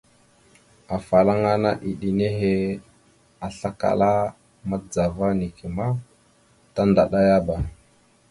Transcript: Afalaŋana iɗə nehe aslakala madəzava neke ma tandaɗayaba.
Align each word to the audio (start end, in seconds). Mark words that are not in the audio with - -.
Afalaŋana 0.95 1.69
iɗə 1.89 2.09
nehe 2.19 2.51
aslakala 3.45 4.09
madəzava 4.69 5.27
neke 5.39 5.65
ma 5.77 5.85
tandaɗayaba. 6.73 7.55